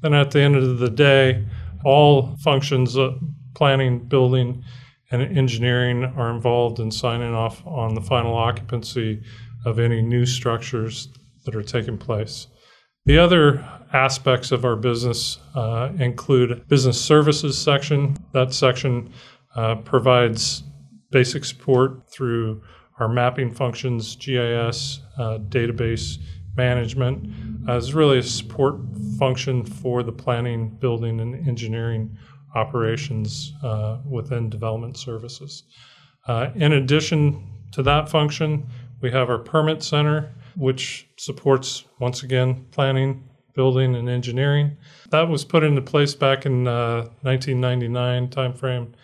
Then 0.00 0.14
at 0.14 0.30
the 0.30 0.40
end 0.40 0.56
of 0.56 0.78
the 0.78 0.90
day, 0.90 1.44
all 1.84 2.36
functions 2.36 2.96
of 2.96 3.18
planning, 3.54 4.00
building, 4.00 4.64
and 5.10 5.22
engineering 5.22 6.04
are 6.04 6.30
involved 6.30 6.80
in 6.80 6.90
signing 6.90 7.34
off 7.34 7.64
on 7.66 7.94
the 7.94 8.00
final 8.00 8.34
occupancy 8.34 9.22
of 9.64 9.78
any 9.78 10.02
new 10.02 10.26
structures 10.26 11.08
that 11.44 11.54
are 11.54 11.62
taking 11.62 11.98
place. 11.98 12.48
The 13.06 13.18
other 13.18 13.64
aspects 13.92 14.50
of 14.50 14.64
our 14.64 14.76
business 14.76 15.38
uh, 15.54 15.90
include 15.98 16.66
business 16.68 17.00
services 17.00 17.56
section. 17.56 18.16
That 18.32 18.52
section 18.52 19.12
uh, 19.54 19.76
provides 19.76 20.62
basic 21.10 21.44
support 21.44 22.10
through 22.10 22.62
our 22.98 23.08
mapping 23.08 23.50
functions, 23.52 24.16
GIS, 24.16 25.00
uh, 25.18 25.38
database 25.48 26.18
management. 26.56 27.28
It's 27.68 27.92
really 27.92 28.18
a 28.18 28.22
support 28.22 28.76
function 29.18 29.64
for 29.64 30.02
the 30.02 30.12
planning, 30.12 30.70
building, 30.70 31.20
and 31.20 31.46
engineering 31.48 32.16
operations 32.54 33.52
uh, 33.62 33.98
within 34.08 34.48
development 34.48 34.96
services. 34.96 35.64
Uh, 36.26 36.50
in 36.54 36.72
addition 36.72 37.50
to 37.72 37.82
that 37.82 38.08
function, 38.08 38.66
we 39.00 39.10
have 39.10 39.28
our 39.28 39.38
permit 39.38 39.82
center, 39.82 40.34
which 40.56 41.08
supports, 41.16 41.84
once 42.00 42.22
again, 42.22 42.66
planning, 42.70 43.28
building, 43.54 43.94
and 43.94 44.08
engineering. 44.08 44.76
That 45.10 45.28
was 45.28 45.44
put 45.44 45.64
into 45.64 45.82
place 45.82 46.14
back 46.14 46.46
in 46.46 46.66
uh, 46.66 47.08
1999 47.22 48.28
timeframe 48.28 48.94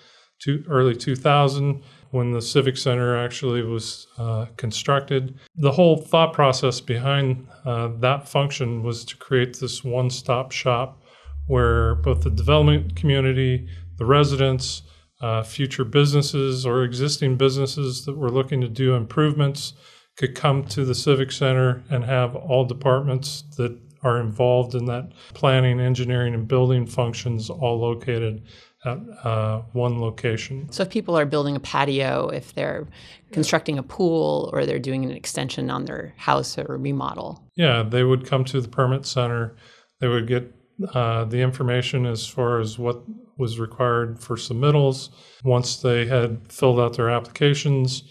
to 0.41 0.65
early 0.69 0.97
2000 0.97 1.83
when 2.11 2.33
the 2.33 2.43
Civic 2.43 2.77
Center 2.77 3.17
actually 3.17 3.63
was 3.63 4.07
uh, 4.19 4.47
constructed. 4.57 5.39
The 5.57 5.73
whole 5.73 5.97
thought 5.97 6.33
process 6.33 6.81
behind 6.81 7.47
uh, 7.65 7.89
that 7.99 8.29
function 8.29 8.83
was 8.83 9.05
to 9.07 9.17
create 9.17 9.59
this 9.59 9.85
one 9.85 10.11
stop 10.11 10.53
shop 10.53 11.03
where 11.47 11.97
both 11.97 12.23
the 12.23 12.31
development 12.31 12.97
community, 12.97 13.69
the 13.97 14.05
residents, 14.05 14.83
uh, 15.21 15.43
future 15.43 15.85
businesses 15.85 16.65
or 16.65 16.83
existing 16.83 17.37
businesses 17.37 18.05
that 18.05 18.17
were 18.17 18.31
looking 18.31 18.61
to 18.61 18.69
do 18.69 18.95
improvements 18.95 19.75
could 20.17 20.35
come 20.35 20.65
to 20.65 20.85
the 20.85 20.95
Civic 20.95 21.31
Center 21.33 21.83
and 21.91 22.05
have 22.05 22.35
all 22.35 22.65
departments 22.65 23.43
that 23.57 23.79
are 24.03 24.21
involved 24.21 24.75
in 24.75 24.87
that 24.87 25.13
planning, 25.35 25.79
engineering, 25.79 26.35
and 26.35 26.49
building 26.49 26.87
functions 26.87 27.51
all 27.51 27.79
located 27.79 28.43
at 28.85 28.99
uh, 29.25 29.63
one 29.73 30.01
location. 30.01 30.71
So, 30.73 30.83
if 30.83 30.91
people 30.91 31.17
are 31.19 31.27
building 31.27 31.57
a 31.57 31.61
patio, 31.61 32.29
if 32.29 32.55
they're 32.55 32.87
constructing 33.33 33.79
a 33.79 33.83
pool, 33.83 34.51
or 34.53 34.67
they're 34.67 34.79
doing 34.79 35.05
an 35.05 35.11
extension 35.11 35.71
on 35.71 35.85
their 35.85 36.15
house 36.17 36.59
or 36.59 36.77
remodel, 36.77 37.43
yeah, 37.57 37.83
they 37.83 38.05
would 38.05 38.27
come 38.27 38.45
to 38.47 38.61
the 38.61 38.69
permit 38.69 39.07
center. 39.07 39.55
They 40.01 40.09
would 40.09 40.27
get 40.27 40.55
uh, 40.95 41.25
the 41.25 41.41
information 41.41 42.07
as 42.07 42.27
far 42.27 42.59
as 42.59 42.79
what 42.79 43.03
was 43.37 43.59
required 43.59 44.21
for 44.21 44.37
submittals. 44.37 45.11
Once 45.45 45.77
they 45.77 46.07
had 46.07 46.51
filled 46.51 46.81
out 46.81 46.97
their 46.97 47.11
applications, 47.11 48.03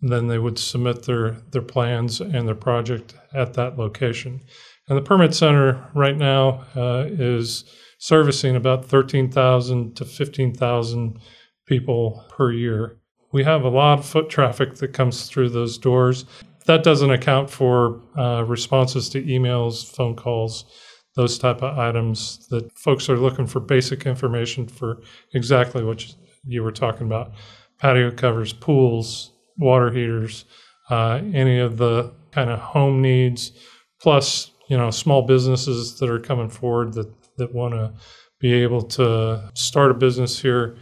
then 0.00 0.26
they 0.28 0.38
would 0.38 0.58
submit 0.58 1.04
their, 1.04 1.32
their 1.50 1.62
plans 1.62 2.20
and 2.20 2.46
their 2.46 2.54
project 2.54 3.14
at 3.34 3.54
that 3.54 3.78
location. 3.78 4.40
And 4.88 4.96
the 4.96 5.02
permit 5.02 5.34
center 5.34 5.88
right 5.94 6.16
now 6.16 6.64
uh, 6.76 7.06
is 7.08 7.64
servicing 8.06 8.54
about 8.54 8.84
13,000 8.84 9.96
to 9.96 10.04
15,000 10.04 11.18
people 11.66 12.24
per 12.28 12.52
year. 12.52 13.00
We 13.32 13.42
have 13.42 13.64
a 13.64 13.68
lot 13.68 13.98
of 13.98 14.06
foot 14.06 14.30
traffic 14.30 14.76
that 14.76 14.92
comes 14.92 15.28
through 15.28 15.48
those 15.48 15.76
doors. 15.76 16.24
That 16.66 16.84
doesn't 16.84 17.10
account 17.10 17.50
for 17.50 18.00
uh, 18.16 18.44
responses 18.44 19.08
to 19.08 19.22
emails, 19.24 19.84
phone 19.92 20.14
calls, 20.14 20.66
those 21.16 21.36
type 21.36 21.64
of 21.64 21.76
items 21.76 22.46
that 22.50 22.70
folks 22.78 23.08
are 23.08 23.16
looking 23.16 23.48
for 23.48 23.58
basic 23.58 24.06
information 24.06 24.68
for 24.68 25.02
exactly 25.34 25.82
what 25.82 26.06
you 26.46 26.62
were 26.62 26.70
talking 26.70 27.08
about 27.08 27.32
patio 27.80 28.12
covers, 28.12 28.52
pools, 28.52 29.32
water 29.58 29.90
heaters, 29.90 30.44
uh, 30.90 31.20
any 31.34 31.58
of 31.58 31.76
the 31.76 32.12
kind 32.30 32.50
of 32.50 32.60
home 32.60 33.02
needs, 33.02 33.50
plus 34.00 34.52
you 34.68 34.76
know 34.76 34.90
small 34.90 35.22
businesses 35.22 35.98
that 35.98 36.10
are 36.10 36.20
coming 36.20 36.48
forward 36.48 36.92
that 36.94 37.10
that 37.36 37.54
want 37.54 37.74
to 37.74 37.92
be 38.40 38.52
able 38.52 38.82
to 38.82 39.50
start 39.54 39.90
a 39.90 39.94
business 39.94 40.40
here 40.40 40.76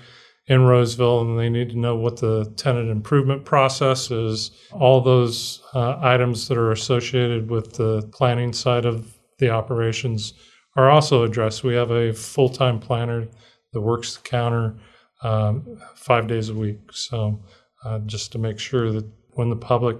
in 0.47 0.62
Roseville 0.62 1.23
and 1.23 1.38
they 1.38 1.49
need 1.49 1.71
to 1.71 1.79
know 1.79 1.97
what 1.97 2.19
the 2.19 2.45
tenant 2.57 2.91
improvement 2.91 3.45
process 3.45 4.11
is. 4.11 4.50
All 4.73 5.00
those 5.00 5.62
uh, 5.73 5.99
items 6.00 6.49
that 6.49 6.59
are 6.59 6.73
associated 6.73 7.50
with 7.50 7.75
the 7.75 8.03
planning 8.12 8.53
side 8.53 8.85
of 8.85 9.19
the 9.38 9.50
operations 9.50 10.35
are 10.76 10.91
also 10.91 11.23
addressed. 11.23 11.64
We 11.64 11.75
have 11.75 11.91
a 11.91 12.12
full 12.12 12.49
time 12.49 12.79
planner 12.79 13.26
that 13.73 13.81
works 13.81 14.17
the 14.17 14.23
counter 14.23 14.76
um, 15.23 15.79
five 15.95 16.26
days 16.26 16.50
a 16.50 16.55
week. 16.55 16.81
So 16.93 17.43
uh, 17.85 18.00
just 18.00 18.33
to 18.33 18.38
make 18.38 18.59
sure 18.59 18.93
that 18.93 19.09
when 19.33 19.50
the 19.50 19.57
public 19.57 19.97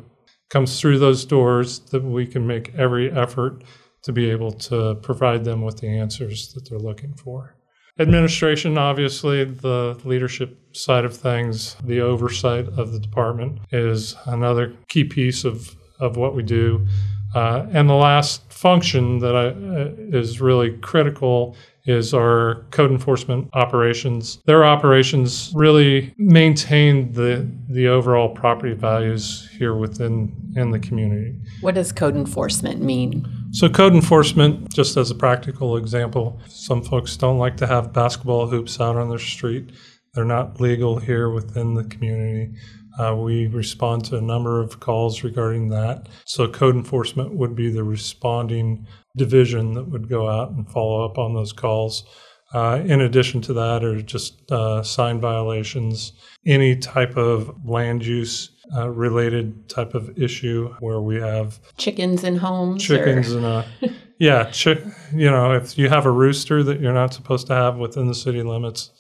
comes 0.51 0.81
through 0.81 0.99
those 0.99 1.25
doors, 1.25 1.81
that 1.91 2.03
we 2.03 2.27
can 2.27 2.47
make 2.47 2.75
every 2.75 3.11
effort 3.11 3.65
to 4.03 4.13
be 4.13 4.31
able 4.31 4.53
to 4.53 4.95
provide 4.97 5.45
them 5.45 5.63
with 5.63 5.79
the 5.79 5.89
answers 5.89 6.53
that 6.53 6.69
they're 6.69 6.79
looking 6.79 7.15
for. 7.15 7.57
Administration, 7.99 8.77
obviously, 8.77 9.45
the 9.45 9.99
leadership 10.05 10.59
side 10.73 11.05
of 11.05 11.17
things, 11.17 11.77
the 11.85 12.01
oversight 12.01 12.67
of 12.77 12.93
the 12.93 12.99
department 12.99 13.61
is 13.71 14.17
another 14.27 14.75
key 14.89 15.05
piece 15.05 15.45
of, 15.45 15.77
of 16.01 16.17
what 16.17 16.35
we 16.35 16.43
do. 16.43 16.87
Uh, 17.35 17.67
and 17.73 17.89
the 17.89 17.95
last 17.95 18.53
function 18.53 19.19
that 19.19 19.37
I, 19.37 19.47
uh, 19.47 20.19
is 20.19 20.41
really 20.41 20.77
critical 20.79 21.57
is 21.87 22.15
our 22.15 22.65
code 22.71 22.91
enforcement 22.91 23.49
operations. 23.53 24.39
Their 24.47 24.65
operations 24.65 25.53
really 25.55 26.15
maintain 26.17 27.13
the 27.13 27.49
the 27.69 27.89
overall 27.89 28.29
property 28.31 28.75
values 28.75 29.49
here 29.59 29.75
within 29.75 30.35
in 30.57 30.71
the 30.71 30.79
community. 30.79 31.35
What 31.61 31.75
does 31.75 31.93
code 31.93 32.17
enforcement 32.17 32.81
mean? 32.81 33.27
So, 33.53 33.69
code 33.69 33.95
enforcement, 33.95 34.73
just 34.73 34.97
as 34.97 35.11
a 35.11 35.15
practical 35.15 35.77
example, 35.77 36.41
some 36.49 36.83
folks 36.83 37.17
don't 37.17 37.39
like 37.39 37.57
to 37.59 37.67
have 37.67 37.93
basketball 37.93 38.47
hoops 38.47 38.81
out 38.81 38.97
on 38.97 39.09
their 39.09 39.19
street. 39.19 39.71
They're 40.15 40.25
not 40.25 40.61
legal 40.61 40.99
here 40.99 41.29
within 41.31 41.75
the 41.75 41.85
community. 41.85 42.55
Uh, 42.99 43.17
we 43.17 43.49
respond 43.49 44.05
to 44.05 44.17
a 44.17 44.21
number 44.21 44.61
of 44.61 44.79
calls 44.79 45.25
regarding 45.25 45.69
that. 45.69 46.09
So, 46.25 46.49
code 46.49 46.77
enforcement 46.77 47.35
would 47.35 47.55
be 47.55 47.71
the 47.71 47.85
responding 47.85 48.87
division 49.17 49.75
that 49.75 49.89
would 49.89 50.09
go 50.09 50.29
out 50.29 50.51
and 50.51 50.69
follow 50.71 51.05
up 51.05 51.19
on 51.19 51.35
those 51.35 51.53
calls. 51.53 52.05
Uh, 52.53 52.81
in 52.85 53.01
addition 53.01 53.41
to 53.41 53.53
that, 53.53 53.83
are 53.83 54.01
just 54.01 54.51
uh, 54.53 54.83
sign 54.83 55.21
violations, 55.21 56.13
any 56.47 56.77
type 56.77 57.17
of 57.17 57.51
land 57.65 58.05
use 58.05 58.51
uh, 58.77 58.89
related 58.89 59.69
type 59.69 59.95
of 59.95 60.17
issue 60.19 60.73
where 60.81 61.01
we 61.01 61.17
have 61.17 61.59
chickens 61.77 62.23
in 62.23 62.37
homes. 62.37 62.83
Chickens 62.83 63.33
in 63.33 63.45
a 63.45 63.67
yeah, 64.19 64.51
chi- 64.53 64.83
you 65.13 65.31
know, 65.31 65.53
if 65.53 65.77
you 65.77 65.89
have 65.89 66.07
a 66.07 66.11
rooster 66.11 66.63
that 66.63 66.81
you're 66.81 66.95
not 66.95 67.13
supposed 67.13 67.47
to 67.49 67.55
have 67.55 67.77
within 67.77 68.07
the 68.07 68.15
city 68.15 68.43
limits, 68.43 68.91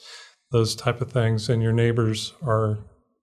those 0.50 0.75
type 0.75 1.00
of 1.00 1.11
things, 1.11 1.49
and 1.49 1.62
your 1.62 1.73
neighbors 1.73 2.35
are 2.42 2.78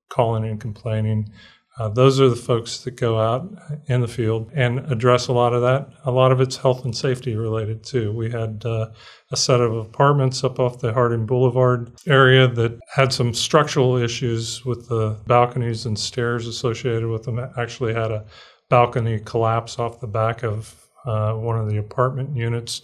calling 0.10 0.45
and 0.45 0.60
complaining. 0.60 1.31
Uh, 1.78 1.88
those 1.88 2.20
are 2.20 2.30
the 2.30 2.36
folks 2.36 2.80
that 2.80 2.98
go 2.98 3.20
out 3.20 3.50
in 3.88 4.01
the 4.01 4.08
field 4.08 4.51
and 4.54 4.80
address 4.92 5.28
a 5.28 5.34
lot 5.34 5.54
of 5.54 5.62
that. 5.62 5.90
A 6.04 6.12
lot 6.12 6.32
of 6.32 6.42
it's 6.42 6.58
health 6.58 6.84
and 6.84 6.96
safety 6.96 7.36
related 7.36 7.84
too. 7.84 8.12
We 8.12 8.30
had 8.30 8.63
uh, 8.66 8.90
a 9.32 9.38
set 9.38 9.62
of 9.62 9.74
apartments 9.74 10.44
up 10.44 10.60
off 10.60 10.80
the 10.80 10.94
Harding 10.94 11.25
Boulevard 11.25 11.92
area 12.06 12.48
that 12.48 12.78
had 12.94 13.13
some 13.13 13.34
structural 13.34 13.96
issues 13.96 14.66
with 14.66 14.90
the 14.90 15.18
balconies 15.28 15.86
and 15.86 15.98
stairs 15.98 16.46
associated 16.46 17.08
with 17.08 17.24
them. 17.24 17.40
Actually 17.58 17.94
had 17.94 18.12
a 18.12 18.25
balcony 18.68 19.20
collapse 19.20 19.80
off 19.80 20.01
the 20.01 20.08
back 20.08 20.44
of 20.44 20.75
uh, 21.06 21.34
one 21.34 21.58
of 21.58 21.70
the 21.70 21.78
apartment 21.78 22.36
units. 22.36 22.82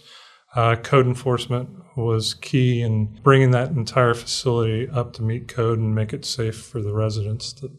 Uh, 0.54 0.74
code 0.76 1.06
enforcement 1.06 1.68
was 1.94 2.34
key 2.34 2.80
in 2.80 3.04
bringing 3.22 3.50
that 3.50 3.70
entire 3.70 4.14
facility 4.14 4.88
up 4.88 5.12
to 5.12 5.22
meet 5.22 5.46
code 5.46 5.78
and 5.78 5.94
make 5.94 6.14
it 6.14 6.24
safe 6.24 6.56
for 6.56 6.80
the 6.80 6.92
residents 6.92 7.52
that, 7.52 7.70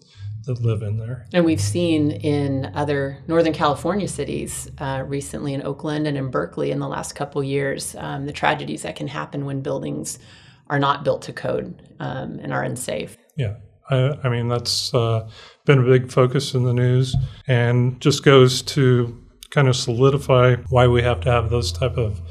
that 0.49 0.61
live 0.61 0.81
in 0.81 0.97
there. 0.97 1.25
And 1.31 1.45
we've 1.45 1.61
seen 1.61 2.11
in 2.11 2.71
other 2.73 3.19
Northern 3.27 3.53
California 3.53 4.07
cities 4.07 4.69
uh, 4.79 5.03
recently 5.05 5.53
in 5.53 5.65
Oakland 5.65 6.07
and 6.07 6.17
in 6.17 6.31
Berkeley 6.31 6.71
in 6.71 6.79
the 6.79 6.87
last 6.87 7.13
couple 7.13 7.43
years 7.43 7.95
um, 7.97 8.25
the 8.25 8.33
tragedies 8.33 8.81
that 8.81 8.95
can 8.95 9.07
happen 9.07 9.45
when 9.45 9.61
buildings 9.61 10.19
are 10.67 10.79
not 10.79 11.03
built 11.03 11.21
to 11.23 11.33
code 11.33 11.81
um, 11.99 12.39
and 12.41 12.51
are 12.51 12.63
unsafe. 12.63 13.15
Yeah. 13.35 13.55
I, 13.89 14.17
I 14.23 14.29
mean, 14.29 14.49
that's 14.49 14.93
uh, 14.93 15.29
been 15.65 15.79
a 15.79 15.83
big 15.83 16.11
focus 16.11 16.53
in 16.53 16.63
the 16.63 16.73
news 16.73 17.15
and 17.47 17.99
just 18.01 18.23
goes 18.23 18.61
to 18.63 19.23
kind 19.51 19.67
of 19.67 19.75
solidify 19.75 20.55
why 20.69 20.87
we 20.87 21.01
have 21.03 21.21
to 21.21 21.31
have 21.31 21.49
those 21.49 21.71
type 21.71 21.97
of 21.97 22.21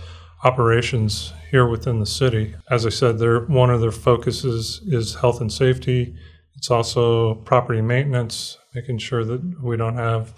operations 0.44 1.32
here 1.50 1.66
within 1.66 1.98
the 1.98 2.06
city. 2.06 2.54
As 2.70 2.86
I 2.86 2.90
said, 2.90 3.18
they 3.18 3.26
one 3.26 3.70
of 3.70 3.80
their 3.80 3.90
focuses 3.90 4.80
is 4.86 5.16
health 5.16 5.40
and 5.40 5.52
safety. 5.52 6.14
It's 6.58 6.70
also 6.70 7.36
property 7.36 7.80
maintenance, 7.80 8.58
making 8.74 8.98
sure 8.98 9.24
that 9.24 9.62
we 9.62 9.76
don't 9.76 9.96
have 9.96 10.34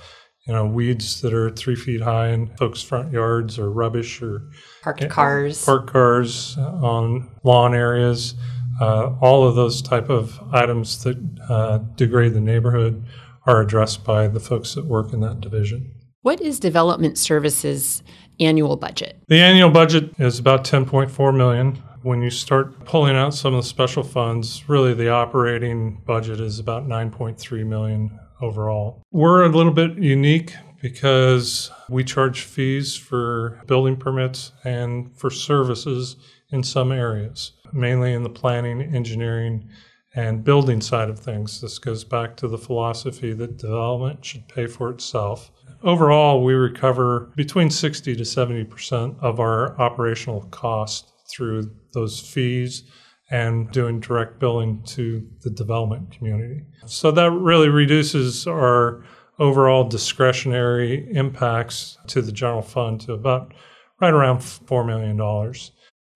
you 0.46 0.52
know 0.52 0.66
weeds 0.66 1.20
that 1.22 1.32
are 1.32 1.50
three 1.50 1.76
feet 1.76 2.00
high 2.00 2.28
in 2.28 2.48
folks' 2.56 2.82
front 2.82 3.12
yards 3.12 3.58
or 3.58 3.70
rubbish 3.70 4.22
or 4.22 4.42
parked 4.82 5.08
cars, 5.08 5.64
parked 5.64 5.90
cars 5.90 6.56
on 6.58 7.30
lawn 7.42 7.74
areas. 7.74 8.34
Uh, 8.80 9.14
all 9.20 9.46
of 9.46 9.54
those 9.56 9.82
type 9.82 10.08
of 10.08 10.40
items 10.52 11.02
that 11.04 11.16
uh, 11.50 11.78
degrade 11.96 12.32
the 12.32 12.40
neighborhood 12.40 13.04
are 13.46 13.60
addressed 13.60 14.04
by 14.04 14.26
the 14.26 14.40
folks 14.40 14.74
that 14.74 14.86
work 14.86 15.12
in 15.12 15.20
that 15.20 15.40
division. 15.40 15.92
What 16.22 16.40
is 16.40 16.58
development 16.58 17.18
services 17.18 18.02
annual 18.38 18.76
budget? 18.76 19.22
The 19.28 19.40
annual 19.40 19.71
budget 19.71 20.14
is 20.18 20.38
about 20.38 20.64
10.4 20.64 21.36
million. 21.36 21.82
When 22.02 22.23
you 22.23 22.30
start 22.30 22.86
pulling 22.86 23.15
out 23.15 23.34
some 23.34 23.52
of 23.52 23.63
the 23.63 23.69
special 23.69 24.02
funds, 24.02 24.67
really 24.69 24.95
the 24.95 25.10
operating 25.10 26.00
budget 26.06 26.41
is 26.41 26.58
about 26.58 26.89
9.3 26.89 27.67
million 27.67 28.19
overall. 28.41 29.02
We're 29.13 29.45
a 29.45 29.50
little 29.50 29.73
bit 29.73 29.99
unique 29.99 30.54
because 30.80 31.71
we 31.91 32.02
charge 32.02 32.41
fees 32.41 32.97
for 32.97 33.60
building 33.67 33.97
permits 33.97 34.52
and 34.65 35.15
for 35.15 35.28
services 35.28 36.17
in 36.50 36.63
some 36.63 36.91
areas, 36.91 37.52
mainly 37.71 38.15
in 38.15 38.23
the 38.23 38.30
planning, 38.30 38.80
engineering, 38.80 39.69
and 40.15 40.43
building 40.43 40.80
side 40.80 41.10
of 41.10 41.19
things. 41.19 41.60
This 41.60 41.78
goes 41.78 42.02
back 42.02 42.34
to 42.39 42.49
the 42.49 42.58
philosophy 42.58 43.34
that 43.34 43.58
development 43.58 44.25
should 44.25 44.49
pay 44.49 44.67
for 44.67 44.89
itself. 44.91 45.52
Overall, 45.82 46.43
we 46.43 46.54
recover 46.54 47.30
between 47.36 47.69
60 47.69 48.17
to 48.17 48.23
70% 48.23 49.19
of 49.21 49.39
our 49.39 49.78
operational 49.78 50.43
cost 50.50 51.09
through 51.30 51.71
those 51.93 52.21
fees 52.21 52.84
and 53.30 53.71
doing 53.71 54.00
direct 54.00 54.40
billing 54.40 54.82
to 54.82 55.26
the 55.43 55.50
development 55.50 56.10
community. 56.10 56.62
So 56.86 57.10
that 57.12 57.30
really 57.30 57.69
reduces 57.69 58.47
our 58.47 59.04
overall 59.38 59.84
discretionary 59.84 61.08
impacts 61.12 61.97
to 62.08 62.21
the 62.21 62.32
general 62.32 62.62
fund 62.62 63.00
to 63.02 63.12
about 63.12 63.54
right 64.00 64.12
around 64.12 64.38
$4 64.38 64.86
million. 64.86 65.16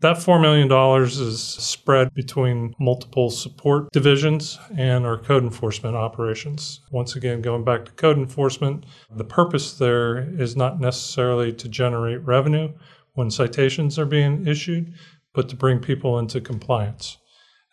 That 0.01 0.17
$4 0.17 0.41
million 0.41 0.71
is 1.03 1.41
spread 1.43 2.13
between 2.13 2.75
multiple 2.79 3.31
support 3.31 3.91
divisions 3.93 4.59
and 4.77 5.07
our 5.07 5.17
code 5.17 5.45
enforcement 5.45 5.97
operations. 5.97 6.81
Once 6.91 7.17
again, 7.17 7.41
going 7.41 7.65
back 7.65 7.87
to 7.87 7.93
code 7.93 8.19
enforcement, 8.19 8.85
the 9.17 9.25
purpose 9.25 9.73
there 9.79 10.29
is 10.39 10.57
not 10.57 10.81
necessarily 10.81 11.53
to 11.55 11.69
generate 11.69 12.21
revenue 12.23 12.71
when 13.15 13.31
citations 13.31 13.99
are 13.99 14.07
being 14.07 14.47
issued, 14.47 14.93
but 15.33 15.49
to 15.49 15.57
bring 15.57 15.79
people 15.79 16.19
into 16.19 16.41
compliance. 16.41 17.17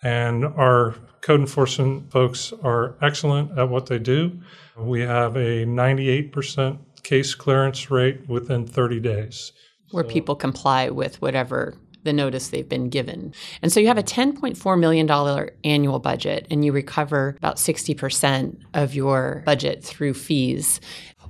And 0.03 0.45
our 0.45 0.95
code 1.21 1.41
enforcement 1.41 2.11
folks 2.11 2.53
are 2.63 2.95
excellent 3.01 3.57
at 3.57 3.69
what 3.69 3.85
they 3.85 3.99
do. 3.99 4.39
We 4.77 5.01
have 5.01 5.35
a 5.35 5.65
98% 5.65 6.79
case 7.03 7.35
clearance 7.35 7.91
rate 7.91 8.27
within 8.27 8.65
30 8.65 8.99
days. 8.99 9.51
Where 9.91 10.03
so, 10.03 10.09
people 10.09 10.35
comply 10.35 10.89
with 10.89 11.21
whatever 11.21 11.75
the 12.03 12.13
notice 12.13 12.49
they've 12.49 12.67
been 12.67 12.89
given. 12.89 13.33
And 13.61 13.71
so 13.71 13.79
you 13.79 13.87
have 13.87 13.97
a 13.97 14.03
$10.4 14.03 14.79
million 14.79 15.49
annual 15.63 15.99
budget 15.99 16.47
and 16.49 16.65
you 16.65 16.71
recover 16.71 17.35
about 17.37 17.57
60% 17.57 18.57
of 18.73 18.95
your 18.95 19.43
budget 19.45 19.83
through 19.83 20.15
fees. 20.15 20.81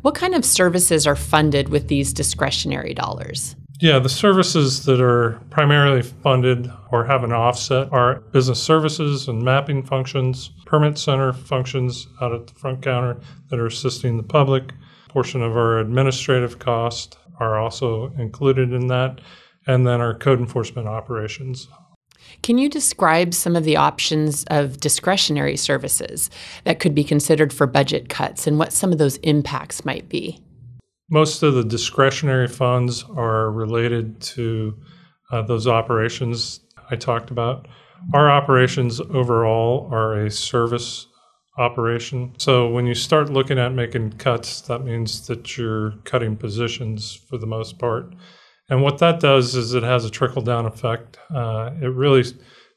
What 0.02 0.16
kind 0.16 0.34
of 0.34 0.46
services 0.46 1.06
are 1.06 1.16
funded 1.16 1.70
with 1.70 1.88
these 1.90 2.14
discretionary 2.14 2.94
dollars? 2.94 3.56
Yeah, 3.82 3.98
the 3.98 4.10
services 4.10 4.86
that 4.86 5.02
are 5.02 5.42
primarily 5.50 6.04
funded 6.04 6.72
or 6.92 7.04
have 7.06 7.24
an 7.24 7.32
offset 7.32 7.92
are 7.92 8.20
business 8.32 8.62
services 8.62 9.28
and 9.28 9.42
mapping 9.42 9.82
functions, 9.82 10.52
permit 10.68 11.00
center 11.00 11.34
functions 11.34 12.06
out 12.22 12.32
at 12.32 12.46
the 12.46 12.54
front 12.54 12.84
counter 12.84 13.20
that 13.50 13.60
are 13.60 13.66
assisting 13.66 14.18
the 14.18 14.24
public. 14.24 14.72
A 15.10 15.12
portion 15.12 15.42
of 15.42 15.58
our 15.58 15.80
administrative 15.80 16.60
costs 16.60 17.18
are 17.40 17.58
also 17.58 18.14
included 18.20 18.72
in 18.72 18.86
that 18.86 19.20
and 19.66 19.88
then 19.88 20.00
our 20.00 20.14
code 20.14 20.38
enforcement 20.38 20.88
operations. 20.88 21.68
Can 22.44 22.60
you 22.60 22.70
describe 22.70 23.34
some 23.34 23.56
of 23.56 23.64
the 23.64 23.78
options 23.78 24.44
of 24.52 24.80
discretionary 24.80 25.58
services 25.58 26.30
that 26.66 26.80
could 26.80 26.94
be 26.94 27.04
considered 27.04 27.52
for 27.52 27.66
budget 27.66 28.10
cuts 28.10 28.46
and 28.46 28.60
what 28.60 28.74
some 28.74 28.92
of 28.92 29.00
those 29.00 29.18
impacts 29.18 29.84
might 29.84 30.08
be? 30.08 30.40
Most 31.12 31.44
of 31.44 31.56
the 31.56 31.64
discretionary 31.66 32.48
funds 32.48 33.04
are 33.18 33.52
related 33.52 34.22
to 34.22 34.74
uh, 35.30 35.42
those 35.42 35.68
operations 35.68 36.62
I 36.90 36.96
talked 36.96 37.32
about. 37.32 37.68
Our 38.14 38.32
operations 38.32 39.02
overall 39.02 39.90
are 39.92 40.26
a 40.26 40.32
service 40.32 41.08
operation. 41.58 42.34
So 42.38 42.70
when 42.70 42.86
you 42.86 42.96
start 42.96 43.30
looking 43.30 43.60
at 43.60 43.74
making 43.74 44.14
cuts, 44.14 44.62
that 44.62 44.86
means 44.86 45.28
that 45.28 45.58
you're 45.58 45.92
cutting 46.06 46.38
positions 46.38 47.14
for 47.14 47.38
the 47.38 47.46
most 47.46 47.78
part. 47.78 48.16
And 48.70 48.82
what 48.82 49.00
that 49.00 49.20
does 49.20 49.54
is 49.54 49.74
it 49.74 49.84
has 49.84 50.06
a 50.06 50.10
trickle 50.10 50.42
down 50.42 50.66
effect. 50.66 51.20
Uh, 51.30 51.72
it 51.82 51.94
really 51.94 52.24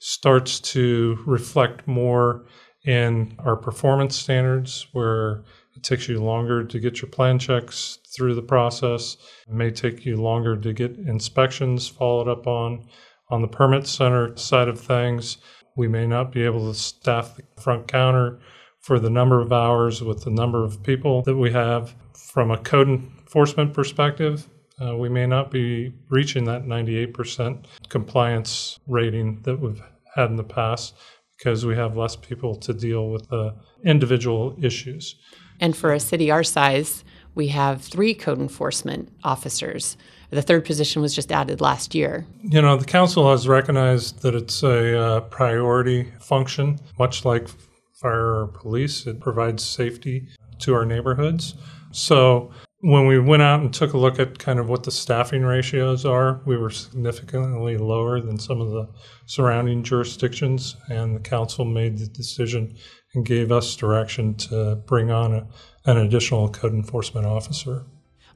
starts 0.01 0.59
to 0.59 1.16
reflect 1.25 1.87
more 1.87 2.47
in 2.85 3.37
our 3.38 3.57
performance 3.57 4.16
standards, 4.16 4.88
where 4.92 5.44
it 5.77 5.83
takes 5.83 6.09
you 6.09 6.23
longer 6.23 6.65
to 6.65 6.79
get 6.79 7.03
your 7.03 7.11
plan 7.11 7.39
checks 7.39 7.99
through 8.15 8.35
the 8.35 8.43
process. 8.43 9.17
It 9.49 9.55
may 9.55 9.71
take 9.71 10.05
you 10.05 10.17
longer 10.17 10.57
to 10.57 10.73
get 10.73 10.97
inspections 10.99 11.89
followed 11.89 12.29
up 12.29 12.47
on. 12.47 12.87
On 13.31 13.43
the 13.43 13.49
permit 13.49 13.87
center 13.87 14.37
side 14.37 14.69
of 14.69 14.81
things, 14.81 15.39
we 15.77 15.89
may 15.89 16.07
not 16.07 16.31
be 16.31 16.43
able 16.43 16.71
to 16.73 16.79
staff 16.79 17.37
the 17.37 17.61
front 17.61 17.89
counter 17.89 18.39
for 18.81 19.01
the 19.01 19.11
number 19.11 19.41
of 19.41 19.53
hours 19.53 20.03
with 20.03 20.25
the 20.25 20.31
number 20.31 20.63
of 20.63 20.83
people 20.83 21.23
that 21.23 21.37
we 21.37 21.51
have. 21.51 21.95
From 22.15 22.51
a 22.51 22.59
code 22.59 22.89
enforcement 22.89 23.73
perspective, 23.73 24.49
uh, 24.81 24.97
we 24.97 25.09
may 25.09 25.27
not 25.27 25.51
be 25.51 25.93
reaching 26.11 26.45
that 26.45 26.65
98% 26.65 27.65
compliance 27.89 28.79
rating 28.87 29.41
that 29.43 29.61
we've 29.61 29.81
had 30.15 30.31
in 30.31 30.37
the 30.37 30.45
past 30.45 30.95
because 31.39 31.65
we 31.65 31.75
have 31.77 31.97
less 31.97 32.17
people 32.17 32.55
to 32.57 32.73
deal 32.73 33.09
with 33.09 33.29
the 33.29 33.55
individual 33.85 34.57
issues. 34.63 35.17
And 35.61 35.77
for 35.77 35.93
a 35.93 36.01
city 36.01 36.31
our 36.31 36.45
size, 36.45 37.05
We 37.35 37.49
have 37.49 37.83
three 37.83 38.14
code 38.14 38.38
enforcement 38.38 39.11
officers. 39.25 39.97
The 40.31 40.43
third 40.43 40.64
position 40.64 41.03
was 41.03 41.14
just 41.14 41.33
added 41.33 41.61
last 41.61 41.95
year. 41.95 42.27
You 42.43 42.62
know, 42.62 42.77
the 42.77 42.85
council 42.85 43.31
has 43.31 43.49
recognized 43.49 44.23
that 44.23 44.35
it's 44.35 44.62
a 44.62 44.99
uh, 44.99 45.21
priority 45.23 46.12
function, 46.21 46.79
much 46.99 47.25
like 47.25 47.49
fire 47.93 48.43
or 48.43 48.47
police. 48.49 49.07
It 49.07 49.21
provides 49.21 49.64
safety 49.64 50.29
to 50.61 50.75
our 50.75 50.85
neighborhoods. 50.85 51.55
So 51.93 52.53
when 52.81 53.07
we 53.07 53.19
went 53.19 53.43
out 53.43 53.61
and 53.61 53.73
took 53.73 53.95
a 53.95 53.99
look 53.99 54.19
at 54.19 54.38
kind 54.38 54.59
of 54.59 54.69
what 54.69 54.83
the 54.83 54.90
staffing 54.90 55.43
ratios 55.43 56.05
are, 56.05 56.40
we 56.45 56.57
were 56.57 56.71
significantly 56.71 57.77
lower 57.77 58.21
than 58.21 58.38
some 58.38 58.61
of 58.61 58.71
the 58.71 58.88
surrounding 59.27 59.83
jurisdictions, 59.83 60.77
and 60.88 61.17
the 61.17 61.21
council 61.21 61.64
made 61.64 61.99
the 61.99 62.07
decision 62.07 62.77
and 63.14 63.24
gave 63.24 63.53
us 63.53 63.77
direction 63.77 64.35
to 64.35 64.77
bring 64.87 65.11
on 65.11 65.33
a, 65.33 65.46
an 65.87 65.96
additional 65.96 66.48
code 66.48 66.72
enforcement 66.72 67.27
officer. 67.27 67.85